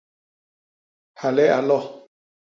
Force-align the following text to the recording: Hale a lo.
Hale 1.21 1.45
a 1.57 1.61
lo. 1.61 1.79